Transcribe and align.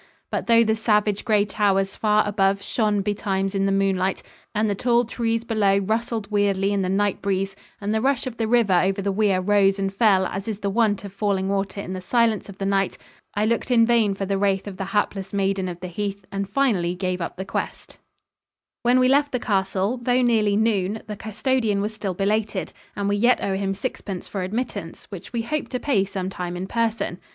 But 0.31 0.47
though 0.47 0.63
the 0.63 0.75
savage 0.75 1.23
gray 1.23 1.45
towers 1.45 1.95
far 1.95 2.27
above 2.27 2.59
shone 2.63 3.01
betimes 3.01 3.53
in 3.53 3.67
the 3.67 3.71
moonlight 3.71 4.23
and 4.55 4.67
the 4.67 4.73
tall 4.73 5.05
trees 5.05 5.43
below 5.43 5.77
rustled 5.77 6.31
weirdly 6.31 6.73
in 6.73 6.81
the 6.81 6.89
night 6.89 7.21
breeze 7.21 7.55
and 7.79 7.93
the 7.93 8.01
rush 8.01 8.25
of 8.25 8.37
the 8.37 8.47
river 8.47 8.73
over 8.73 8.99
the 8.99 9.11
weir 9.11 9.39
rose 9.39 9.77
and 9.77 9.93
fell 9.93 10.25
as 10.25 10.47
is 10.47 10.61
the 10.61 10.71
wont 10.71 11.03
of 11.03 11.13
falling 11.13 11.49
water 11.49 11.79
in 11.81 11.93
the 11.93 12.01
silence 12.01 12.49
of 12.49 12.57
the 12.57 12.65
night, 12.65 12.97
I 13.35 13.45
looked 13.45 13.69
in 13.69 13.85
vain 13.85 14.15
for 14.15 14.25
the 14.25 14.39
wraith 14.39 14.65
of 14.65 14.77
the 14.77 14.85
hapless 14.85 15.33
maiden 15.33 15.69
of 15.69 15.81
the 15.81 15.87
heath 15.87 16.25
and 16.31 16.49
finally 16.49 16.95
gave 16.95 17.21
up 17.21 17.35
the 17.37 17.45
quest." 17.45 17.99
[Illustration: 18.83 19.11
LUDLOW 19.11 19.21
CASTLE, 19.39 19.97
THE 19.97 20.03
KEEP 20.03 20.07
AND 20.07 20.07
ENTRANCE.] 20.07 20.07
When 20.07 20.19
we 20.19 20.35
left 20.41 20.47
the 20.49 20.49
castle, 20.49 20.51
though 20.51 20.51
nearly 20.55 20.55
noon, 20.89 21.03
the 21.05 21.15
custodian 21.15 21.79
was 21.79 21.93
still 21.93 22.15
belated, 22.15 22.73
and 22.95 23.07
we 23.07 23.17
yet 23.17 23.43
owe 23.43 23.55
him 23.55 23.75
sixpence 23.75 24.27
for 24.27 24.41
admittance, 24.41 25.05
which 25.11 25.31
we 25.31 25.43
hope 25.43 25.69
to 25.69 25.79
pay 25.79 26.03
some 26.05 26.31
time 26.31 26.57
in 26.57 26.65
person. 26.65 27.19